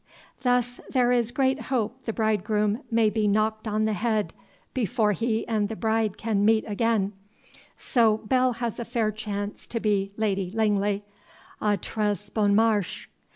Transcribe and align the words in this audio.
Thus 0.41 0.79
there 0.89 1.11
is 1.11 1.29
great 1.29 1.59
hope 1.69 2.01
the 2.01 2.11
bridegroom 2.11 2.81
may 2.89 3.11
be 3.11 3.27
knocked 3.27 3.67
on 3.67 3.85
the 3.85 3.93
head 3.93 4.33
before 4.73 5.11
he 5.11 5.47
and 5.47 5.69
the 5.69 5.75
bride 5.75 6.17
can 6.17 6.43
meet 6.43 6.63
again, 6.67 7.13
so 7.77 8.17
Bell 8.17 8.53
has 8.53 8.79
a 8.79 8.83
fair 8.83 9.11
chance 9.11 9.67
to 9.67 9.79
be 9.79 10.11
Lady 10.17 10.49
Langley 10.55 11.03
A 11.61 11.77
TRES 11.77 12.31
BON 12.31 12.55
MARCHE. 12.55 13.11